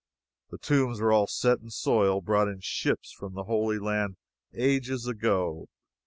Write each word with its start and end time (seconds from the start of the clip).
The 0.49 0.57
tombs 0.57 0.99
are 0.99 1.27
set 1.27 1.59
in 1.59 1.69
soil 1.69 2.21
brought 2.21 2.47
in 2.47 2.59
ships 2.61 3.11
from 3.11 3.35
the 3.35 3.43
Holy 3.43 3.77
Land 3.77 4.15
ages 4.51 5.05
ago. 5.05 5.69